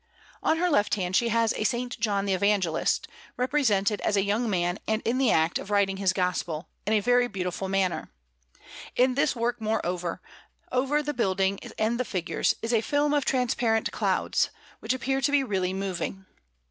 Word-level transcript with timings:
On 0.41 0.57
her 0.57 0.67
left 0.67 0.95
hand 0.95 1.15
she 1.15 1.29
has 1.29 1.53
a 1.53 1.61
S. 1.61 1.95
John 1.99 2.25
the 2.25 2.33
Evangelist, 2.33 3.07
represented 3.37 4.01
as 4.01 4.17
a 4.17 4.23
young 4.23 4.49
man 4.49 4.79
and 4.87 5.03
in 5.05 5.19
the 5.19 5.29
act 5.29 5.59
of 5.59 5.69
writing 5.69 5.97
his 5.97 6.11
Gospel, 6.11 6.67
in 6.87 6.93
a 6.93 6.99
very 6.99 7.27
beautiful 7.27 7.69
manner. 7.69 8.11
In 8.95 9.13
this 9.13 9.35
work, 9.35 9.61
moreover, 9.61 10.19
over 10.71 11.03
the 11.03 11.13
building 11.13 11.59
and 11.77 11.99
the 11.99 12.03
figures, 12.03 12.55
is 12.63 12.73
a 12.73 12.81
film 12.81 13.13
of 13.13 13.25
transparent 13.25 13.91
clouds, 13.91 14.49
which 14.79 14.93
appear 14.95 15.21
to 15.21 15.31
be 15.31 15.43
really 15.43 15.71
moving. 15.71 16.25